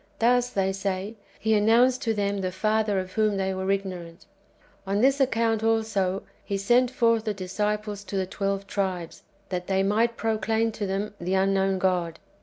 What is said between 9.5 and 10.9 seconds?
they might proclaim to